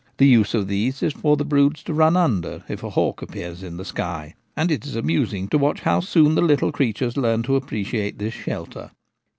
The 0.17 0.25
use 0.25 0.55
of 0.55 0.67
these 0.67 1.03
is 1.03 1.13
for 1.13 1.37
the 1.37 1.45
broods 1.45 1.83
to 1.83 1.93
run 1.93 2.17
under 2.17 2.63
if 2.67 2.81
a 2.81 2.89
hawk 2.89 3.21
appears 3.21 3.61
in 3.61 3.77
the 3.77 3.85
sky; 3.85 4.33
and 4.57 4.71
it 4.71 4.83
is 4.83 4.95
amusing 4.95 5.47
to 5.49 5.59
watch 5.59 5.81
how 5.81 5.99
soon 5.99 6.33
the 6.33 6.41
little 6.41 6.71
creatures 6.71 7.17
learn 7.17 7.43
to 7.43 7.55
appreciate 7.55 8.17
this 8.17 8.33
shelter. 8.33 8.89